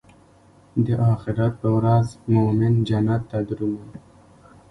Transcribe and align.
د 0.85 0.87
اخرت 1.13 1.53
پر 1.61 1.69
ورځ 1.77 2.07
مومن 2.33 2.73
جنت 2.87 3.21
ته 3.29 3.37
درومي. 3.47 3.91